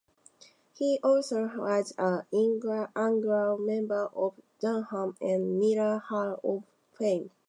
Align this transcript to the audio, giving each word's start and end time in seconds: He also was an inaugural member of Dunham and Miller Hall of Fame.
He 0.73 0.99
also 1.03 1.43
was 1.59 1.93
an 1.99 2.23
inaugural 2.33 3.59
member 3.59 4.07
of 4.15 4.33
Dunham 4.59 5.15
and 5.21 5.59
Miller 5.59 5.99
Hall 5.99 6.39
of 6.43 6.63
Fame. 6.97 7.29